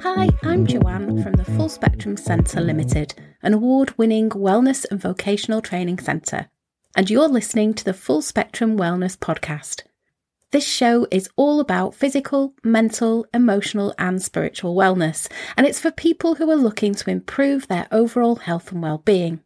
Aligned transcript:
Hi, 0.00 0.28
I'm 0.42 0.66
Joanne 0.66 1.22
from 1.22 1.32
the 1.32 1.44
Full 1.56 1.68
Spectrum 1.68 2.16
Centre 2.16 2.60
Limited, 2.60 3.14
an 3.42 3.54
award 3.54 3.96
winning 3.98 4.30
wellness 4.30 4.84
and 4.90 5.00
vocational 5.00 5.60
training 5.60 5.98
centre, 5.98 6.48
and 6.94 7.10
you're 7.10 7.28
listening 7.28 7.74
to 7.74 7.84
the 7.84 7.94
Full 7.94 8.22
Spectrum 8.22 8.78
Wellness 8.78 9.16
Podcast. 9.16 9.82
This 10.52 10.66
show 10.66 11.06
is 11.10 11.28
all 11.36 11.60
about 11.60 11.94
physical, 11.94 12.54
mental, 12.62 13.26
emotional, 13.34 13.94
and 13.98 14.22
spiritual 14.22 14.76
wellness, 14.76 15.28
and 15.56 15.66
it's 15.66 15.80
for 15.80 15.90
people 15.90 16.36
who 16.36 16.50
are 16.50 16.56
looking 16.56 16.94
to 16.94 17.10
improve 17.10 17.68
their 17.68 17.88
overall 17.90 18.36
health 18.36 18.70
and 18.70 18.82
well-being. 18.82 19.40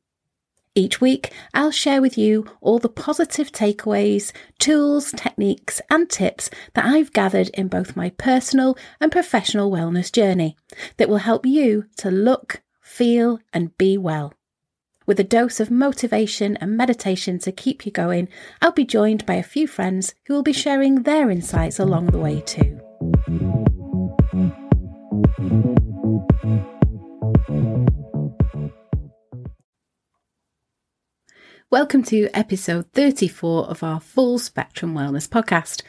Each 0.76 1.00
week, 1.00 1.32
I'll 1.52 1.72
share 1.72 2.00
with 2.00 2.16
you 2.16 2.46
all 2.60 2.78
the 2.78 2.88
positive 2.88 3.50
takeaways, 3.50 4.30
tools, 4.60 5.10
techniques, 5.10 5.80
and 5.90 6.08
tips 6.08 6.48
that 6.74 6.84
I've 6.84 7.12
gathered 7.12 7.48
in 7.50 7.66
both 7.66 7.96
my 7.96 8.10
personal 8.10 8.78
and 9.00 9.10
professional 9.10 9.70
wellness 9.70 10.12
journey 10.12 10.56
that 10.96 11.08
will 11.08 11.18
help 11.18 11.44
you 11.44 11.86
to 11.96 12.10
look, 12.12 12.62
feel, 12.80 13.40
and 13.52 13.76
be 13.78 13.98
well. 13.98 14.32
With 15.06 15.18
a 15.18 15.24
dose 15.24 15.58
of 15.58 15.72
motivation 15.72 16.56
and 16.58 16.76
meditation 16.76 17.40
to 17.40 17.50
keep 17.50 17.84
you 17.84 17.90
going, 17.90 18.28
I'll 18.62 18.70
be 18.70 18.84
joined 18.84 19.26
by 19.26 19.34
a 19.34 19.42
few 19.42 19.66
friends 19.66 20.14
who 20.26 20.34
will 20.34 20.44
be 20.44 20.52
sharing 20.52 21.02
their 21.02 21.32
insights 21.32 21.80
along 21.80 22.06
the 22.06 22.18
way 22.18 22.42
too. 22.42 22.80
Welcome 31.72 32.02
to 32.06 32.28
episode 32.34 32.86
34 32.94 33.66
of 33.66 33.84
our 33.84 34.00
Full 34.00 34.40
Spectrum 34.40 34.92
Wellness 34.92 35.28
podcast. 35.28 35.82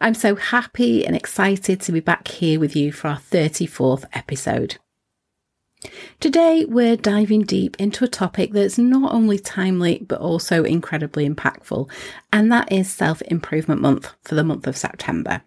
I'm 0.00 0.14
so 0.14 0.36
happy 0.36 1.04
and 1.04 1.16
excited 1.16 1.80
to 1.80 1.90
be 1.90 1.98
back 1.98 2.28
here 2.28 2.60
with 2.60 2.76
you 2.76 2.92
for 2.92 3.08
our 3.08 3.18
34th 3.18 4.04
episode. 4.12 4.76
Today, 6.20 6.64
we're 6.66 6.96
diving 6.96 7.42
deep 7.42 7.74
into 7.80 8.04
a 8.04 8.08
topic 8.08 8.52
that's 8.52 8.78
not 8.78 9.12
only 9.12 9.40
timely 9.40 10.06
but 10.06 10.20
also 10.20 10.62
incredibly 10.62 11.28
impactful, 11.28 11.90
and 12.32 12.52
that 12.52 12.70
is 12.70 12.88
Self 12.88 13.20
Improvement 13.22 13.80
Month 13.80 14.14
for 14.22 14.36
the 14.36 14.44
month 14.44 14.68
of 14.68 14.76
September. 14.76 15.42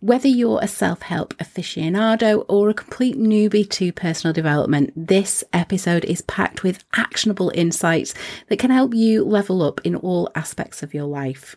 Whether 0.00 0.28
you're 0.28 0.60
a 0.62 0.68
self 0.68 1.02
help 1.02 1.36
aficionado 1.38 2.44
or 2.48 2.68
a 2.68 2.74
complete 2.74 3.16
newbie 3.16 3.68
to 3.70 3.92
personal 3.92 4.32
development, 4.32 4.92
this 4.96 5.44
episode 5.52 6.04
is 6.04 6.22
packed 6.22 6.62
with 6.62 6.84
actionable 6.94 7.52
insights 7.54 8.14
that 8.48 8.58
can 8.58 8.70
help 8.70 8.94
you 8.94 9.24
level 9.24 9.62
up 9.62 9.80
in 9.84 9.96
all 9.96 10.30
aspects 10.34 10.82
of 10.82 10.94
your 10.94 11.04
life. 11.04 11.56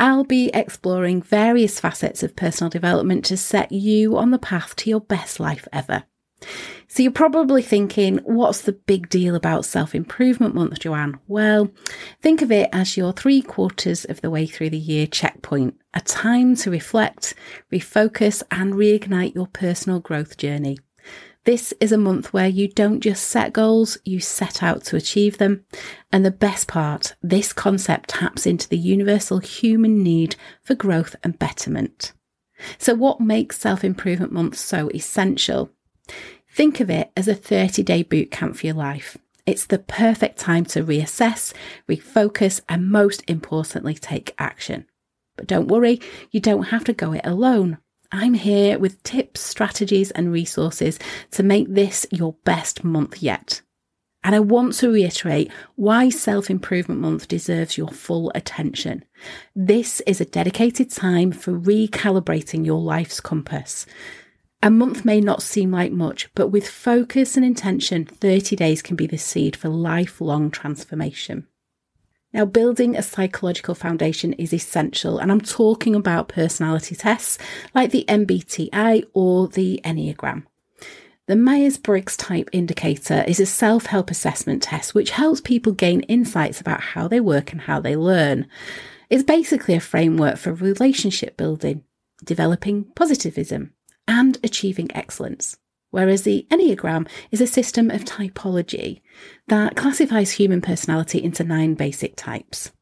I'll 0.00 0.24
be 0.24 0.50
exploring 0.54 1.22
various 1.22 1.80
facets 1.80 2.22
of 2.22 2.36
personal 2.36 2.70
development 2.70 3.24
to 3.26 3.36
set 3.36 3.72
you 3.72 4.16
on 4.16 4.30
the 4.30 4.38
path 4.38 4.76
to 4.76 4.90
your 4.90 5.00
best 5.00 5.38
life 5.40 5.68
ever. 5.72 6.04
So 6.88 7.02
you're 7.02 7.12
probably 7.12 7.62
thinking, 7.62 8.18
what's 8.18 8.62
the 8.62 8.72
big 8.72 9.08
deal 9.08 9.34
about 9.34 9.64
self 9.64 9.94
improvement 9.94 10.54
month, 10.54 10.78
Joanne? 10.78 11.18
Well, 11.26 11.70
think 12.22 12.42
of 12.42 12.52
it 12.52 12.68
as 12.72 12.96
your 12.96 13.12
three 13.12 13.42
quarters 13.42 14.04
of 14.04 14.20
the 14.20 14.30
way 14.30 14.46
through 14.46 14.70
the 14.70 14.78
year 14.78 15.06
checkpoint, 15.06 15.76
a 15.92 16.00
time 16.00 16.54
to 16.56 16.70
reflect, 16.70 17.34
refocus, 17.72 18.42
and 18.50 18.74
reignite 18.74 19.34
your 19.34 19.48
personal 19.48 20.00
growth 20.00 20.36
journey. 20.36 20.78
This 21.44 21.74
is 21.78 21.92
a 21.92 21.98
month 21.98 22.32
where 22.32 22.48
you 22.48 22.68
don't 22.68 23.00
just 23.00 23.24
set 23.28 23.52
goals, 23.52 23.98
you 24.04 24.18
set 24.18 24.62
out 24.62 24.82
to 24.84 24.96
achieve 24.96 25.36
them. 25.36 25.64
And 26.10 26.24
the 26.24 26.30
best 26.30 26.68
part, 26.68 27.16
this 27.22 27.52
concept 27.52 28.10
taps 28.10 28.46
into 28.46 28.66
the 28.68 28.78
universal 28.78 29.38
human 29.38 30.02
need 30.02 30.36
for 30.62 30.74
growth 30.74 31.16
and 31.22 31.38
betterment. 31.38 32.12
So, 32.78 32.94
what 32.94 33.20
makes 33.20 33.58
Self 33.58 33.84
Improvement 33.84 34.32
Month 34.32 34.56
so 34.56 34.88
essential? 34.94 35.70
Think 36.54 36.78
of 36.78 36.88
it 36.88 37.10
as 37.16 37.26
a 37.26 37.34
30 37.34 37.82
day 37.82 38.04
boot 38.04 38.30
camp 38.30 38.56
for 38.56 38.66
your 38.66 38.76
life. 38.76 39.18
It's 39.44 39.66
the 39.66 39.80
perfect 39.80 40.38
time 40.38 40.64
to 40.66 40.84
reassess, 40.84 41.52
refocus, 41.88 42.60
and 42.68 42.88
most 42.88 43.24
importantly, 43.26 43.94
take 43.94 44.36
action. 44.38 44.86
But 45.36 45.48
don't 45.48 45.66
worry, 45.66 46.00
you 46.30 46.38
don't 46.38 46.64
have 46.64 46.84
to 46.84 46.92
go 46.92 47.12
it 47.12 47.22
alone. 47.24 47.78
I'm 48.12 48.34
here 48.34 48.78
with 48.78 49.02
tips, 49.02 49.40
strategies, 49.40 50.12
and 50.12 50.30
resources 50.30 51.00
to 51.32 51.42
make 51.42 51.66
this 51.68 52.06
your 52.12 52.34
best 52.44 52.84
month 52.84 53.20
yet. 53.20 53.60
And 54.22 54.36
I 54.36 54.40
want 54.40 54.74
to 54.74 54.92
reiterate 54.92 55.50
why 55.74 56.08
Self 56.08 56.48
Improvement 56.50 57.00
Month 57.00 57.26
deserves 57.26 57.76
your 57.76 57.88
full 57.88 58.30
attention. 58.32 59.04
This 59.56 60.00
is 60.02 60.20
a 60.20 60.24
dedicated 60.24 60.92
time 60.92 61.32
for 61.32 61.52
recalibrating 61.52 62.64
your 62.64 62.80
life's 62.80 63.18
compass. 63.20 63.86
A 64.64 64.70
month 64.70 65.04
may 65.04 65.20
not 65.20 65.42
seem 65.42 65.70
like 65.70 65.92
much, 65.92 66.30
but 66.34 66.48
with 66.48 66.66
focus 66.66 67.36
and 67.36 67.44
intention, 67.44 68.06
30 68.06 68.56
days 68.56 68.80
can 68.80 68.96
be 68.96 69.06
the 69.06 69.18
seed 69.18 69.56
for 69.56 69.68
lifelong 69.68 70.50
transformation. 70.50 71.46
Now, 72.32 72.46
building 72.46 72.96
a 72.96 73.02
psychological 73.02 73.74
foundation 73.74 74.32
is 74.32 74.54
essential, 74.54 75.18
and 75.18 75.30
I'm 75.30 75.42
talking 75.42 75.94
about 75.94 76.28
personality 76.28 76.94
tests 76.94 77.36
like 77.74 77.90
the 77.90 78.06
MBTI 78.08 79.04
or 79.12 79.48
the 79.48 79.82
Enneagram. 79.84 80.44
The 81.26 81.36
Myers 81.36 81.76
Briggs 81.76 82.16
Type 82.16 82.48
Indicator 82.50 83.22
is 83.28 83.40
a 83.40 83.44
self 83.44 83.84
help 83.84 84.10
assessment 84.10 84.62
test 84.62 84.94
which 84.94 85.10
helps 85.10 85.42
people 85.42 85.72
gain 85.72 86.00
insights 86.04 86.62
about 86.62 86.80
how 86.80 87.06
they 87.06 87.20
work 87.20 87.52
and 87.52 87.60
how 87.60 87.80
they 87.80 87.96
learn. 87.96 88.46
It's 89.10 89.24
basically 89.24 89.74
a 89.74 89.80
framework 89.80 90.38
for 90.38 90.54
relationship 90.54 91.36
building, 91.36 91.84
developing 92.24 92.84
positivism, 92.96 93.73
and 94.06 94.38
achieving 94.42 94.90
excellence. 94.94 95.56
Whereas 95.90 96.22
the 96.22 96.46
Enneagram 96.50 97.08
is 97.30 97.40
a 97.40 97.46
system 97.46 97.90
of 97.90 98.04
typology 98.04 99.00
that 99.46 99.76
classifies 99.76 100.32
human 100.32 100.60
personality 100.60 101.22
into 101.22 101.44
nine 101.44 101.74
basic 101.74 102.16
types. 102.16 102.72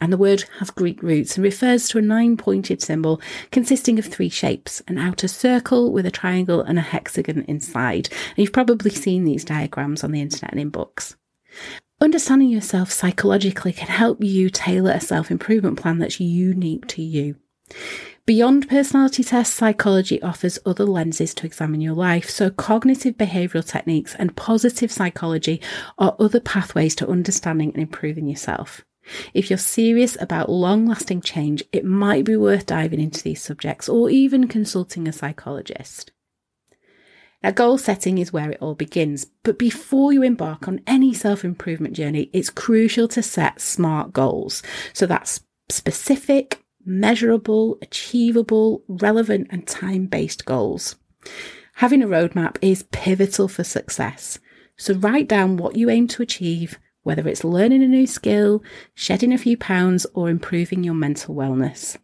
And 0.00 0.12
the 0.12 0.18
word 0.18 0.44
has 0.58 0.70
Greek 0.70 1.02
roots 1.02 1.36
and 1.36 1.44
refers 1.44 1.88
to 1.88 1.98
a 1.98 2.02
nine 2.02 2.36
pointed 2.36 2.82
symbol 2.82 3.20
consisting 3.52 3.98
of 3.98 4.06
three 4.06 4.28
shapes 4.28 4.82
an 4.88 4.98
outer 4.98 5.28
circle 5.28 5.92
with 5.92 6.06
a 6.06 6.10
triangle 6.10 6.60
and 6.60 6.78
a 6.78 6.82
hexagon 6.82 7.44
inside. 7.46 8.08
And 8.30 8.38
you've 8.38 8.52
probably 8.52 8.90
seen 8.90 9.24
these 9.24 9.44
diagrams 9.44 10.02
on 10.02 10.10
the 10.10 10.20
internet 10.20 10.52
and 10.52 10.60
in 10.60 10.70
books. 10.70 11.16
Understanding 12.00 12.48
yourself 12.48 12.90
psychologically 12.90 13.72
can 13.72 13.86
help 13.86 14.24
you 14.24 14.50
tailor 14.50 14.90
a 14.90 15.00
self 15.00 15.30
improvement 15.30 15.80
plan 15.80 15.98
that's 15.98 16.18
unique 16.18 16.88
to 16.88 17.02
you. 17.02 17.36
Beyond 18.24 18.68
personality 18.68 19.24
tests, 19.24 19.52
psychology 19.52 20.22
offers 20.22 20.60
other 20.64 20.84
lenses 20.84 21.34
to 21.34 21.46
examine 21.46 21.80
your 21.80 21.94
life. 21.94 22.30
So, 22.30 22.50
cognitive 22.50 23.16
behavioral 23.16 23.66
techniques 23.66 24.14
and 24.14 24.36
positive 24.36 24.92
psychology 24.92 25.60
are 25.98 26.14
other 26.20 26.38
pathways 26.38 26.94
to 26.96 27.08
understanding 27.08 27.70
and 27.70 27.82
improving 27.82 28.28
yourself. 28.28 28.84
If 29.34 29.50
you're 29.50 29.58
serious 29.58 30.16
about 30.20 30.48
long 30.48 30.86
lasting 30.86 31.22
change, 31.22 31.64
it 31.72 31.84
might 31.84 32.24
be 32.24 32.36
worth 32.36 32.66
diving 32.66 33.00
into 33.00 33.24
these 33.24 33.42
subjects 33.42 33.88
or 33.88 34.08
even 34.08 34.46
consulting 34.46 35.08
a 35.08 35.12
psychologist. 35.12 36.12
Now, 37.42 37.50
goal 37.50 37.76
setting 37.76 38.18
is 38.18 38.32
where 38.32 38.52
it 38.52 38.58
all 38.60 38.76
begins, 38.76 39.26
but 39.42 39.58
before 39.58 40.12
you 40.12 40.22
embark 40.22 40.68
on 40.68 40.80
any 40.86 41.12
self 41.12 41.44
improvement 41.44 41.96
journey, 41.96 42.30
it's 42.32 42.50
crucial 42.50 43.08
to 43.08 43.22
set 43.22 43.60
SMART 43.60 44.12
goals. 44.12 44.62
So 44.92 45.06
that's 45.06 45.40
specific, 45.68 46.61
measurable, 46.84 47.78
achievable, 47.82 48.82
relevant, 48.88 49.48
and 49.50 49.66
time 49.66 50.06
based 50.06 50.44
goals. 50.44 50.96
Having 51.74 52.02
a 52.02 52.06
roadmap 52.06 52.56
is 52.60 52.84
pivotal 52.92 53.48
for 53.48 53.64
success. 53.64 54.38
So 54.76 54.94
write 54.94 55.28
down 55.28 55.56
what 55.56 55.76
you 55.76 55.90
aim 55.90 56.08
to 56.08 56.22
achieve, 56.22 56.78
whether 57.02 57.26
it's 57.28 57.44
learning 57.44 57.82
a 57.82 57.88
new 57.88 58.06
skill, 58.06 58.62
shedding 58.94 59.32
a 59.32 59.38
few 59.38 59.56
pounds, 59.56 60.06
or 60.14 60.28
improving 60.28 60.84
your 60.84 60.94
mental 60.94 61.34
wellness. 61.34 61.96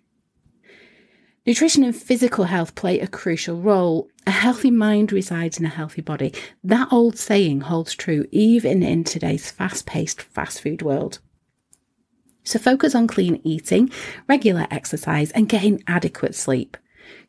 Nutrition 1.46 1.82
and 1.82 1.96
physical 1.96 2.44
health 2.44 2.74
play 2.74 3.00
a 3.00 3.06
crucial 3.06 3.60
role. 3.60 4.08
A 4.26 4.30
healthy 4.30 4.70
mind 4.70 5.12
resides 5.12 5.58
in 5.58 5.64
a 5.64 5.70
healthy 5.70 6.02
body. 6.02 6.34
That 6.62 6.92
old 6.92 7.16
saying 7.16 7.62
holds 7.62 7.94
true 7.94 8.26
even 8.30 8.82
in 8.82 9.02
today's 9.02 9.50
fast 9.50 9.86
paced 9.86 10.20
fast 10.20 10.60
food 10.60 10.82
world. 10.82 11.20
So 12.48 12.58
focus 12.58 12.94
on 12.94 13.08
clean 13.08 13.42
eating, 13.44 13.90
regular 14.26 14.66
exercise, 14.70 15.30
and 15.32 15.50
getting 15.50 15.84
adequate 15.86 16.34
sleep. 16.34 16.78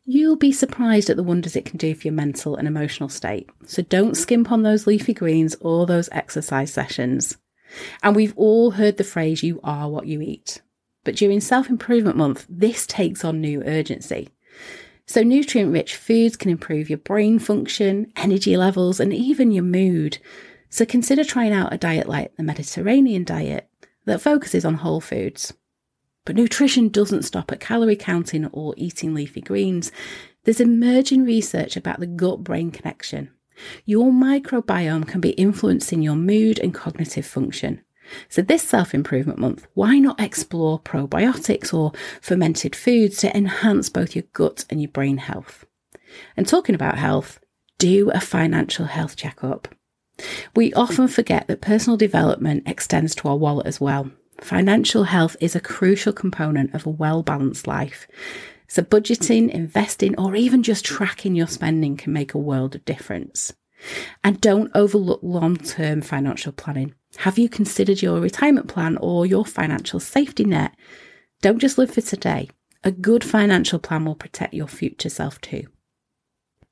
You'll 0.06 0.36
be 0.36 0.50
surprised 0.50 1.10
at 1.10 1.18
the 1.18 1.22
wonders 1.22 1.54
it 1.56 1.66
can 1.66 1.76
do 1.76 1.94
for 1.94 2.06
your 2.06 2.14
mental 2.14 2.56
and 2.56 2.66
emotional 2.66 3.10
state. 3.10 3.50
So 3.66 3.82
don't 3.82 4.16
skimp 4.16 4.50
on 4.50 4.62
those 4.62 4.86
leafy 4.86 5.12
greens 5.12 5.56
or 5.60 5.84
those 5.84 6.08
exercise 6.10 6.72
sessions. 6.72 7.36
And 8.02 8.16
we've 8.16 8.32
all 8.34 8.70
heard 8.70 8.96
the 8.96 9.04
phrase, 9.04 9.42
you 9.42 9.60
are 9.62 9.90
what 9.90 10.06
you 10.06 10.22
eat. 10.22 10.62
But 11.04 11.16
during 11.16 11.40
self 11.40 11.68
improvement 11.68 12.16
month, 12.16 12.46
this 12.48 12.86
takes 12.86 13.22
on 13.22 13.42
new 13.42 13.62
urgency. 13.66 14.30
So, 15.04 15.22
nutrient 15.22 15.70
rich 15.70 15.96
foods 15.96 16.38
can 16.38 16.50
improve 16.50 16.88
your 16.88 16.98
brain 16.98 17.38
function, 17.38 18.10
energy 18.16 18.56
levels, 18.56 19.00
and 19.00 19.12
even 19.12 19.52
your 19.52 19.64
mood. 19.64 20.16
So, 20.70 20.86
consider 20.86 21.24
trying 21.24 21.52
out 21.52 21.74
a 21.74 21.78
diet 21.78 22.08
like 22.08 22.34
the 22.36 22.42
Mediterranean 22.42 23.24
diet 23.24 23.69
that 24.04 24.20
focuses 24.20 24.64
on 24.64 24.74
whole 24.74 25.00
foods. 25.00 25.52
But 26.24 26.36
nutrition 26.36 26.88
doesn't 26.88 27.24
stop 27.24 27.50
at 27.50 27.60
calorie 27.60 27.96
counting 27.96 28.46
or 28.46 28.74
eating 28.76 29.14
leafy 29.14 29.40
greens. 29.40 29.90
There's 30.44 30.60
emerging 30.60 31.24
research 31.24 31.76
about 31.76 32.00
the 32.00 32.06
gut 32.06 32.44
brain 32.44 32.70
connection. 32.70 33.30
Your 33.84 34.10
microbiome 34.10 35.06
can 35.06 35.20
be 35.20 35.30
influencing 35.30 36.02
your 36.02 36.16
mood 36.16 36.58
and 36.58 36.74
cognitive 36.74 37.26
function. 37.26 37.82
So, 38.28 38.42
this 38.42 38.62
self 38.62 38.94
improvement 38.94 39.38
month, 39.38 39.66
why 39.74 39.98
not 39.98 40.20
explore 40.20 40.80
probiotics 40.80 41.72
or 41.72 41.92
fermented 42.20 42.74
foods 42.74 43.18
to 43.18 43.36
enhance 43.36 43.88
both 43.88 44.16
your 44.16 44.24
gut 44.32 44.64
and 44.68 44.80
your 44.80 44.90
brain 44.90 45.18
health? 45.18 45.64
And 46.36 46.46
talking 46.46 46.74
about 46.74 46.98
health, 46.98 47.38
do 47.78 48.10
a 48.10 48.20
financial 48.20 48.86
health 48.86 49.16
checkup. 49.16 49.68
We 50.54 50.72
often 50.74 51.08
forget 51.08 51.48
that 51.48 51.60
personal 51.60 51.96
development 51.96 52.64
extends 52.66 53.14
to 53.16 53.28
our 53.28 53.36
wallet 53.36 53.66
as 53.66 53.80
well. 53.80 54.10
Financial 54.40 55.04
health 55.04 55.36
is 55.40 55.54
a 55.54 55.60
crucial 55.60 56.12
component 56.12 56.74
of 56.74 56.86
a 56.86 56.90
well 56.90 57.22
balanced 57.22 57.66
life. 57.66 58.06
So, 58.68 58.82
budgeting, 58.82 59.50
investing, 59.50 60.18
or 60.18 60.36
even 60.36 60.62
just 60.62 60.84
tracking 60.84 61.34
your 61.34 61.48
spending 61.48 61.96
can 61.96 62.12
make 62.12 62.34
a 62.34 62.38
world 62.38 62.74
of 62.74 62.84
difference. 62.84 63.52
And 64.22 64.40
don't 64.40 64.70
overlook 64.74 65.20
long 65.22 65.56
term 65.56 66.02
financial 66.02 66.52
planning. 66.52 66.94
Have 67.18 67.38
you 67.38 67.48
considered 67.48 68.02
your 68.02 68.20
retirement 68.20 68.68
plan 68.68 68.96
or 68.98 69.26
your 69.26 69.44
financial 69.44 70.00
safety 70.00 70.44
net? 70.44 70.76
Don't 71.42 71.58
just 71.58 71.78
live 71.78 71.90
for 71.92 72.00
today. 72.00 72.48
A 72.84 72.90
good 72.90 73.24
financial 73.24 73.78
plan 73.78 74.04
will 74.04 74.14
protect 74.14 74.54
your 74.54 74.68
future 74.68 75.10
self 75.10 75.40
too. 75.40 75.66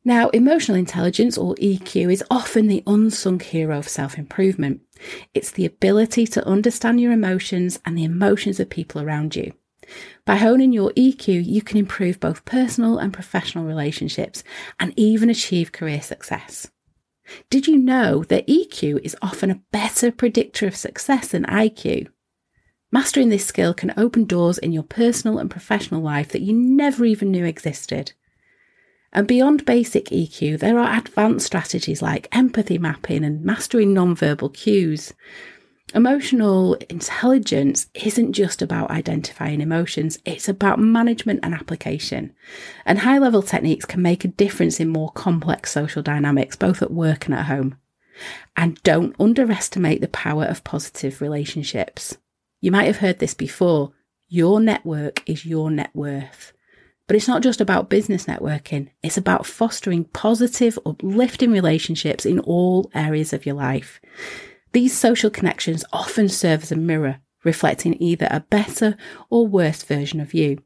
Now, 0.05 0.29
emotional 0.31 0.79
intelligence 0.79 1.37
or 1.37 1.55
EQ 1.56 2.12
is 2.12 2.25
often 2.31 2.67
the 2.67 2.83
unsung 2.87 3.41
hero 3.41 3.79
of 3.79 3.89
self 3.89 4.17
improvement. 4.17 4.81
It's 5.35 5.50
the 5.50 5.67
ability 5.67 6.27
to 6.29 6.47
understand 6.47 7.00
your 7.00 7.12
emotions 7.12 7.79
and 7.85 7.97
the 7.97 8.05
emotions 8.05 8.61
of 8.61 8.71
people 8.71 9.03
around 9.03 9.37
you. 9.37 9.53
By 10.25 10.37
honing 10.37 10.73
your 10.73 10.93
EQ, 10.93 11.45
you 11.45 11.62
can 11.62 11.79
improve 11.79 12.21
both 12.21 12.45
personal 12.45 12.99
and 12.99 13.12
professional 13.12 13.65
relationships 13.65 14.45
and 14.79 14.93
even 14.97 15.31
achieve 15.31 15.73
career 15.73 16.03
success. 16.03 16.71
Did 17.50 17.67
you 17.67 17.77
know 17.77 18.25
that 18.25 18.47
EQ 18.47 19.00
is 19.05 19.17
often 19.21 19.50
a 19.50 19.61
better 19.73 20.11
predictor 20.11 20.67
of 20.67 20.77
success 20.77 21.29
than 21.29 21.45
IQ? 21.45 22.09
Mastering 22.91 23.29
this 23.29 23.45
skill 23.45 23.75
can 23.75 23.93
open 23.99 24.25
doors 24.25 24.56
in 24.56 24.73
your 24.73 24.83
personal 24.83 25.39
and 25.39 25.50
professional 25.50 26.00
life 26.00 26.31
that 26.31 26.41
you 26.41 26.55
never 26.55 27.05
even 27.05 27.31
knew 27.31 27.45
existed. 27.45 28.12
And 29.12 29.26
beyond 29.26 29.64
basic 29.64 30.06
EQ, 30.06 30.58
there 30.58 30.78
are 30.78 30.99
advanced 30.99 31.46
strategies 31.46 32.02
like 32.02 32.28
empathy 32.32 32.78
mapping 32.78 33.25
and 33.25 33.43
mastering 33.43 33.94
nonverbal 33.94 34.52
cues. 34.52 35.14
Emotional 35.94 36.75
intelligence 36.90 37.87
isn't 37.94 38.34
just 38.34 38.60
about 38.60 38.90
identifying 38.90 39.62
emotions, 39.62 40.19
it's 40.26 40.46
about 40.46 40.78
management 40.78 41.40
and 41.43 41.55
application. 41.55 42.34
And 42.84 42.99
high 42.99 43.16
level 43.16 43.40
techniques 43.40 43.87
can 43.87 44.02
make 44.02 44.22
a 44.22 44.28
difference 44.28 44.81
in 44.81 44.88
more 44.88 45.11
complex 45.12 45.72
social 45.72 46.02
dynamics, 46.02 46.56
both 46.56 46.82
at 46.82 46.93
work 46.93 47.25
and 47.25 47.34
at 47.34 47.46
home. 47.46 47.78
And 48.54 48.82
don't 48.82 49.16
underestimate 49.19 50.02
the 50.02 50.08
power 50.08 50.44
of 50.44 50.64
positive 50.64 51.22
relationships. 51.22 52.19
You 52.61 52.70
might 52.70 52.87
have 52.87 52.99
heard 52.99 53.19
this 53.19 53.34
before. 53.34 53.93
Your 54.28 54.61
network 54.61 55.22
is 55.26 55.46
your 55.46 55.70
net 55.70 55.90
worth. 55.94 56.52
But 57.08 57.16
it's 57.16 57.26
not 57.26 57.43
just 57.43 57.60
about 57.60 57.88
business 57.88 58.26
networking, 58.26 58.90
it's 59.02 59.16
about 59.16 59.46
fostering 59.46 60.05
positive, 60.05 60.78
uplifting 60.87 61.50
relationships 61.50 62.25
in 62.25 62.38
all 62.40 62.90
areas 62.94 63.32
of 63.32 63.46
your 63.46 63.56
life. 63.56 64.00
These 64.72 64.96
social 64.96 65.31
connections 65.31 65.87
often 65.93 66.28
serve 66.28 66.62
as 66.62 66.70
a 66.70 66.76
mirror, 66.76 67.20
reflecting 67.44 68.00
either 68.00 68.28
a 68.31 68.40
better 68.40 68.96
or 69.31 69.46
worse 69.46 69.82
version 69.82 70.20
of 70.20 70.34
you. 70.34 70.58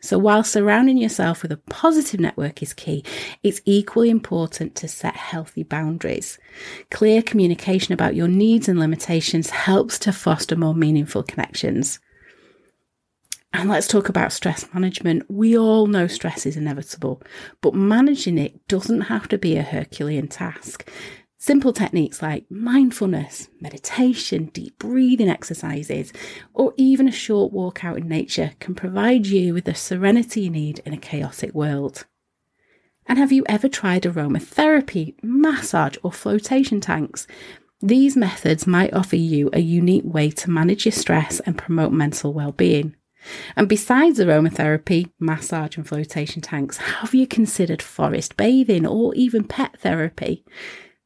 So, 0.00 0.18
while 0.18 0.44
surrounding 0.44 0.98
yourself 0.98 1.42
with 1.42 1.52
a 1.52 1.56
positive 1.56 2.20
network 2.20 2.62
is 2.62 2.74
key, 2.74 3.04
it's 3.42 3.60
equally 3.64 4.10
important 4.10 4.74
to 4.76 4.88
set 4.88 5.16
healthy 5.16 5.62
boundaries. 5.62 6.38
Clear 6.90 7.22
communication 7.22 7.92
about 7.92 8.14
your 8.14 8.28
needs 8.28 8.68
and 8.68 8.78
limitations 8.78 9.50
helps 9.50 9.98
to 10.00 10.12
foster 10.12 10.56
more 10.56 10.74
meaningful 10.74 11.22
connections. 11.22 12.00
And 13.54 13.70
let's 13.70 13.86
talk 13.86 14.08
about 14.08 14.32
stress 14.32 14.66
management. 14.74 15.30
We 15.30 15.56
all 15.56 15.86
know 15.86 16.08
stress 16.08 16.44
is 16.44 16.56
inevitable, 16.56 17.22
but 17.60 17.72
managing 17.72 18.36
it 18.36 18.66
doesn't 18.66 19.02
have 19.02 19.28
to 19.28 19.38
be 19.38 19.56
a 19.56 19.62
Herculean 19.62 20.26
task. 20.26 20.90
Simple 21.38 21.72
techniques 21.72 22.20
like 22.20 22.50
mindfulness, 22.50 23.48
meditation, 23.60 24.46
deep 24.46 24.76
breathing 24.80 25.28
exercises, 25.28 26.12
or 26.52 26.74
even 26.76 27.06
a 27.06 27.12
short 27.12 27.52
walk 27.52 27.84
out 27.84 27.96
in 27.96 28.08
nature 28.08 28.50
can 28.58 28.74
provide 28.74 29.26
you 29.26 29.54
with 29.54 29.66
the 29.66 29.74
serenity 29.74 30.40
you 30.42 30.50
need 30.50 30.80
in 30.80 30.92
a 30.92 30.98
chaotic 30.98 31.54
world. 31.54 32.06
And 33.06 33.18
have 33.18 33.30
you 33.30 33.44
ever 33.48 33.68
tried 33.68 34.02
aromatherapy, 34.02 35.14
massage, 35.22 35.96
or 36.02 36.10
flotation 36.10 36.80
tanks? 36.80 37.28
These 37.80 38.16
methods 38.16 38.66
might 38.66 38.92
offer 38.92 39.16
you 39.16 39.48
a 39.52 39.60
unique 39.60 40.04
way 40.04 40.30
to 40.30 40.50
manage 40.50 40.86
your 40.86 40.92
stress 40.92 41.38
and 41.40 41.56
promote 41.56 41.92
mental 41.92 42.32
well-being. 42.32 42.96
And 43.56 43.68
besides 43.68 44.18
aromatherapy, 44.18 45.10
massage, 45.18 45.76
and 45.76 45.86
flotation 45.86 46.42
tanks, 46.42 46.76
have 46.78 47.14
you 47.14 47.26
considered 47.26 47.82
forest 47.82 48.36
bathing 48.36 48.86
or 48.86 49.14
even 49.14 49.44
pet 49.44 49.78
therapy? 49.80 50.44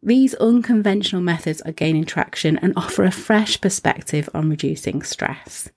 These 0.03 0.35
unconventional 0.35 1.23
methods 1.23 1.61
are 1.63 1.73
gaining 1.73 2.05
traction 2.05 2.59
and 2.59 2.73
offer 2.77 3.05
a 3.05 3.11
fresh 3.11 3.61
perspective 3.61 4.29
on 4.33 4.49
reducing 4.49 5.03
stress. 5.03 5.71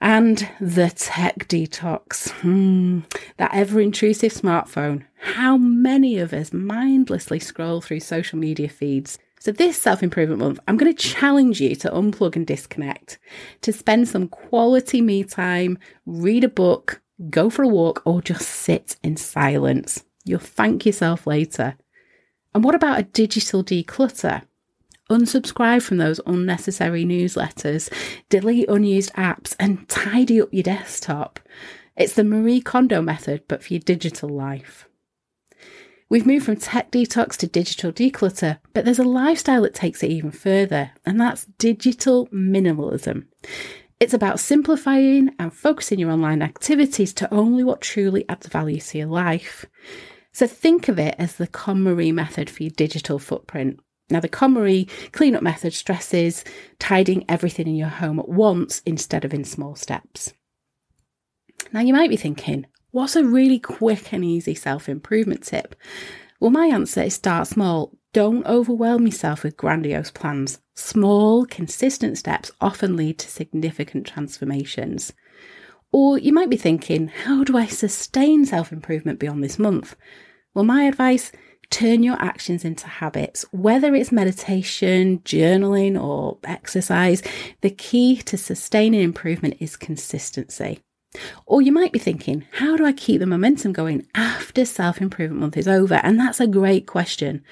And 0.00 0.48
the 0.60 0.90
tech 0.90 1.48
detox. 1.48 2.30
Hmm, 2.30 3.00
that 3.36 3.52
ever 3.52 3.80
intrusive 3.80 4.32
smartphone. 4.32 5.04
How 5.20 5.56
many 5.56 6.18
of 6.18 6.32
us 6.32 6.52
mindlessly 6.52 7.40
scroll 7.40 7.80
through 7.80 8.00
social 8.00 8.38
media 8.38 8.68
feeds 8.68 9.18
so, 9.40 9.52
this 9.52 9.78
self 9.78 10.02
improvement 10.02 10.40
month, 10.40 10.58
I'm 10.66 10.76
going 10.76 10.92
to 10.94 11.08
challenge 11.08 11.60
you 11.60 11.76
to 11.76 11.90
unplug 11.90 12.36
and 12.36 12.46
disconnect, 12.46 13.18
to 13.62 13.72
spend 13.72 14.08
some 14.08 14.28
quality 14.28 15.00
me 15.00 15.22
time, 15.22 15.78
read 16.06 16.44
a 16.44 16.48
book, 16.48 17.00
go 17.30 17.48
for 17.48 17.62
a 17.62 17.68
walk, 17.68 18.02
or 18.04 18.20
just 18.20 18.48
sit 18.48 18.96
in 19.02 19.16
silence. 19.16 20.04
You'll 20.24 20.40
thank 20.40 20.84
yourself 20.84 21.26
later. 21.26 21.76
And 22.54 22.64
what 22.64 22.74
about 22.74 22.98
a 22.98 23.04
digital 23.04 23.62
declutter? 23.62 24.42
Unsubscribe 25.10 25.82
from 25.82 25.98
those 25.98 26.20
unnecessary 26.26 27.04
newsletters, 27.04 27.90
delete 28.28 28.68
unused 28.68 29.12
apps, 29.14 29.54
and 29.58 29.88
tidy 29.88 30.42
up 30.42 30.52
your 30.52 30.64
desktop. 30.64 31.40
It's 31.96 32.14
the 32.14 32.24
Marie 32.24 32.60
Kondo 32.60 33.00
method, 33.00 33.42
but 33.48 33.62
for 33.62 33.72
your 33.72 33.80
digital 33.80 34.28
life. 34.28 34.87
We've 36.10 36.26
moved 36.26 36.46
from 36.46 36.56
tech 36.56 36.90
detox 36.90 37.36
to 37.38 37.46
digital 37.46 37.92
declutter, 37.92 38.58
but 38.72 38.84
there's 38.84 38.98
a 38.98 39.04
lifestyle 39.04 39.62
that 39.62 39.74
takes 39.74 40.02
it 40.02 40.10
even 40.10 40.30
further, 40.30 40.92
and 41.04 41.20
that's 41.20 41.44
digital 41.58 42.26
minimalism. 42.28 43.26
It's 44.00 44.14
about 44.14 44.40
simplifying 44.40 45.34
and 45.38 45.52
focusing 45.52 45.98
your 45.98 46.10
online 46.10 46.40
activities 46.40 47.12
to 47.14 47.34
only 47.34 47.62
what 47.62 47.82
truly 47.82 48.24
adds 48.28 48.46
value 48.46 48.80
to 48.80 48.98
your 48.98 49.08
life. 49.08 49.66
So 50.32 50.46
think 50.46 50.88
of 50.88 50.98
it 50.98 51.14
as 51.18 51.36
the 51.36 51.48
KonMari 51.48 52.14
method 52.14 52.48
for 52.48 52.62
your 52.62 52.70
digital 52.70 53.18
footprint. 53.18 53.80
Now, 54.08 54.20
the 54.20 54.28
KonMari 54.28 54.88
cleanup 55.12 55.42
method 55.42 55.74
stresses 55.74 56.42
tidying 56.78 57.26
everything 57.28 57.66
in 57.66 57.74
your 57.74 57.88
home 57.88 58.18
at 58.18 58.28
once 58.28 58.80
instead 58.86 59.26
of 59.26 59.34
in 59.34 59.44
small 59.44 59.74
steps. 59.74 60.32
Now, 61.72 61.80
you 61.80 61.92
might 61.92 62.08
be 62.08 62.16
thinking, 62.16 62.66
What's 62.90 63.16
a 63.16 63.24
really 63.24 63.58
quick 63.58 64.14
and 64.14 64.24
easy 64.24 64.54
self 64.54 64.88
improvement 64.88 65.42
tip? 65.42 65.74
Well, 66.40 66.50
my 66.50 66.66
answer 66.66 67.02
is 67.02 67.14
start 67.14 67.46
small. 67.46 67.92
Don't 68.14 68.46
overwhelm 68.46 69.04
yourself 69.04 69.42
with 69.42 69.58
grandiose 69.58 70.10
plans. 70.10 70.60
Small, 70.74 71.44
consistent 71.44 72.16
steps 72.16 72.50
often 72.62 72.96
lead 72.96 73.18
to 73.18 73.28
significant 73.28 74.06
transformations. 74.06 75.12
Or 75.92 76.16
you 76.16 76.32
might 76.32 76.48
be 76.48 76.56
thinking, 76.56 77.08
how 77.08 77.44
do 77.44 77.58
I 77.58 77.66
sustain 77.66 78.46
self 78.46 78.72
improvement 78.72 79.18
beyond 79.18 79.44
this 79.44 79.58
month? 79.58 79.94
Well, 80.54 80.64
my 80.64 80.84
advice 80.84 81.30
turn 81.70 82.02
your 82.02 82.16
actions 82.18 82.64
into 82.64 82.86
habits, 82.86 83.44
whether 83.50 83.94
it's 83.94 84.10
meditation, 84.10 85.18
journaling, 85.18 86.02
or 86.02 86.38
exercise. 86.44 87.22
The 87.60 87.70
key 87.70 88.16
to 88.22 88.38
sustaining 88.38 89.02
improvement 89.02 89.58
is 89.60 89.76
consistency. 89.76 90.80
Or 91.46 91.62
you 91.62 91.72
might 91.72 91.92
be 91.92 91.98
thinking, 91.98 92.44
how 92.52 92.76
do 92.76 92.84
I 92.84 92.92
keep 92.92 93.20
the 93.20 93.26
momentum 93.26 93.72
going 93.72 94.06
after 94.14 94.64
self 94.64 95.00
improvement 95.00 95.40
month 95.40 95.56
is 95.56 95.68
over? 95.68 95.94
And 95.94 96.18
that's 96.18 96.40
a 96.40 96.46
great 96.46 96.86
question. 96.86 97.42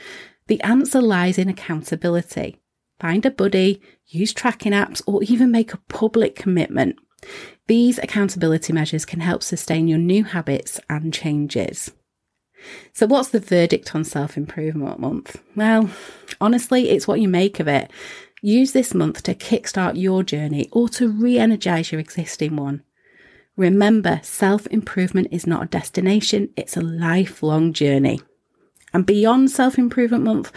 The 0.47 0.61
answer 0.63 1.01
lies 1.01 1.39
in 1.39 1.49
accountability. 1.49 2.61
Find 3.01 3.25
a 3.27 3.31
buddy, 3.31 3.81
use 4.07 4.33
tracking 4.33 4.73
apps, 4.73 5.03
or 5.07 5.23
even 5.25 5.51
make 5.51 5.73
a 5.75 5.81
public 5.89 6.37
commitment. 6.37 6.97
These 7.67 7.99
accountability 7.99 8.73
measures 8.73 9.05
can 9.05 9.21
help 9.21 9.43
sustain 9.43 9.89
your 9.89 9.99
new 9.99 10.25
habits 10.25 10.81
and 10.89 11.13
changes. 11.13 11.91
So, 12.93 13.07
what's 13.07 13.29
the 13.29 13.41
verdict 13.41 13.95
on 13.95 14.05
self 14.05 14.37
improvement 14.37 14.99
month? 14.99 15.43
Well, 15.55 15.91
honestly, 16.41 16.91
it's 16.91 17.09
what 17.09 17.21
you 17.21 17.29
make 17.29 17.61
of 17.61 17.69
it. 17.69 17.91
Use 18.43 18.73
this 18.73 18.95
month 18.95 19.23
to 19.25 19.35
kickstart 19.35 20.01
your 20.01 20.23
journey 20.23 20.69
or 20.73 20.89
to 20.91 21.09
re 21.09 21.39
energize 21.39 21.91
your 21.91 22.01
existing 22.01 22.57
one. 22.57 22.83
Remember, 23.57 24.21
self 24.23 24.67
improvement 24.69 25.29
is 25.31 25.47
not 25.47 25.63
a 25.63 25.67
destination, 25.67 26.51
it's 26.57 26.77
a 26.77 26.83
lifelong 26.83 27.73
journey. 27.73 28.21
And 28.93 29.05
beyond 29.05 29.51
Self 29.51 29.79
Improvement 29.79 30.25
Month, 30.25 30.53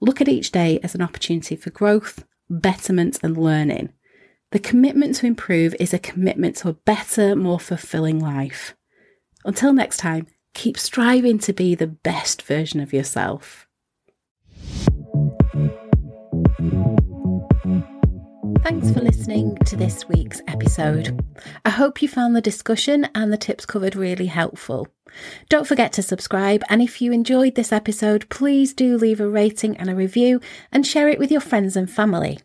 look 0.00 0.20
at 0.20 0.28
each 0.28 0.52
day 0.52 0.78
as 0.82 0.94
an 0.94 1.02
opportunity 1.02 1.56
for 1.56 1.70
growth, 1.70 2.24
betterment, 2.48 3.18
and 3.22 3.36
learning. 3.36 3.92
The 4.50 4.58
commitment 4.58 5.16
to 5.16 5.26
improve 5.26 5.74
is 5.80 5.94
a 5.94 5.98
commitment 5.98 6.56
to 6.56 6.68
a 6.68 6.74
better, 6.74 7.34
more 7.34 7.58
fulfilling 7.58 8.20
life. 8.20 8.74
Until 9.44 9.72
next 9.72 9.96
time, 9.96 10.26
keep 10.54 10.78
striving 10.78 11.38
to 11.40 11.52
be 11.52 11.74
the 11.74 11.86
best 11.86 12.42
version 12.42 12.80
of 12.80 12.92
yourself. 12.92 13.66
Thanks 18.62 18.92
for 18.92 19.00
listening 19.00 19.56
to 19.66 19.76
this 19.76 20.08
week's 20.08 20.40
episode. 20.46 21.20
I 21.64 21.70
hope 21.70 22.00
you 22.00 22.08
found 22.08 22.36
the 22.36 22.40
discussion 22.40 23.08
and 23.12 23.32
the 23.32 23.36
tips 23.36 23.66
covered 23.66 23.96
really 23.96 24.26
helpful. 24.26 24.86
Don't 25.48 25.66
forget 25.66 25.92
to 25.94 26.02
subscribe, 26.02 26.62
and 26.68 26.80
if 26.80 27.02
you 27.02 27.10
enjoyed 27.12 27.56
this 27.56 27.72
episode, 27.72 28.28
please 28.28 28.72
do 28.72 28.96
leave 28.96 29.20
a 29.20 29.28
rating 29.28 29.76
and 29.76 29.90
a 29.90 29.96
review 29.96 30.40
and 30.70 30.86
share 30.86 31.08
it 31.08 31.18
with 31.18 31.32
your 31.32 31.40
friends 31.40 31.76
and 31.76 31.90
family. 31.90 32.38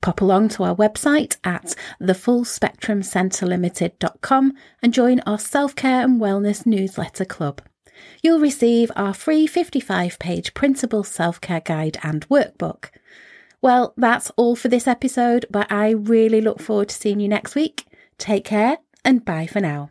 Pop 0.00 0.20
along 0.20 0.50
to 0.50 0.62
our 0.62 0.76
website 0.76 1.38
at 1.42 1.74
thefullspectrumcentrelimited.com 2.00 4.52
and 4.80 4.94
join 4.94 5.18
our 5.20 5.40
self 5.40 5.74
care 5.74 6.02
and 6.02 6.20
wellness 6.20 6.66
newsletter 6.66 7.24
club. 7.24 7.62
You'll 8.22 8.38
receive 8.38 8.92
our 8.94 9.12
free 9.12 9.48
55 9.48 10.20
page 10.20 10.54
printable 10.54 11.02
self 11.02 11.40
care 11.40 11.60
guide 11.60 11.98
and 12.02 12.28
workbook. 12.28 12.90
Well, 13.60 13.92
that's 13.96 14.30
all 14.36 14.54
for 14.54 14.68
this 14.68 14.86
episode, 14.86 15.46
but 15.50 15.70
I 15.70 15.90
really 15.90 16.40
look 16.40 16.60
forward 16.60 16.90
to 16.90 16.94
seeing 16.94 17.20
you 17.20 17.28
next 17.28 17.54
week. 17.54 17.86
Take 18.16 18.44
care 18.44 18.78
and 19.04 19.24
bye 19.24 19.46
for 19.46 19.60
now. 19.60 19.90